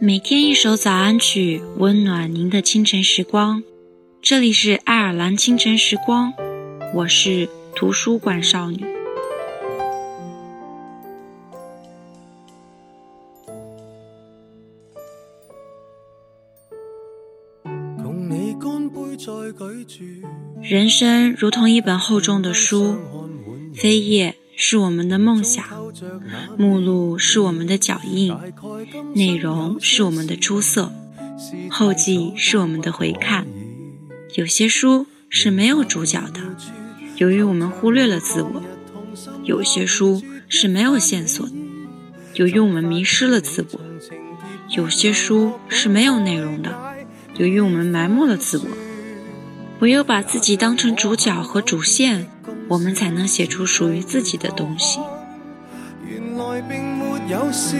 [0.00, 3.60] 每天一首早安曲，温暖您的清晨时光。
[4.22, 6.32] 这里是爱尔兰清晨时光，
[6.94, 8.84] 我是图书馆少女。
[20.62, 22.96] 人生如同一本厚重的书，
[23.74, 24.36] 扉页。
[24.60, 25.64] 是我们的梦想，
[26.58, 28.34] 目录是我们的脚印，
[29.14, 30.92] 内容是我们的出色，
[31.70, 33.46] 后记是我们的回看。
[34.34, 36.40] 有些书是没有主角的，
[37.18, 38.60] 由于我们忽略了自我；
[39.44, 41.52] 有些书是没有线索的，
[42.34, 43.80] 由于我们迷失了自我；
[44.76, 46.74] 有些书是没有内容的，
[47.36, 48.66] 由于我们埋没了自我。
[49.78, 52.28] 唯有把自己当成主角和主线。
[52.68, 55.00] 我们才能写出属于自己的东西。
[56.06, 57.76] 原来并没有事，